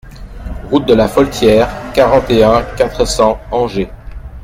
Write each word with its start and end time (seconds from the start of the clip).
Route 0.71 0.87
de 0.87 0.95
la 0.95 1.07
Foltiere, 1.07 1.67
quarante 1.93 2.31
et 2.31 2.43
un, 2.43 2.63
quatre 2.75 3.05
cents 3.05 3.39
Angé 3.51 3.87